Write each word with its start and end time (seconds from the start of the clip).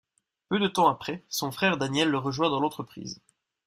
Peu 0.49 0.57
de 0.57 0.67
temps 0.67 0.87
après, 0.87 1.23
son 1.29 1.51
frère 1.51 1.77
Daniel 1.77 2.09
le 2.09 2.17
rejoint 2.17 2.49
dans 2.49 2.59
l'entreprise. 2.59 3.21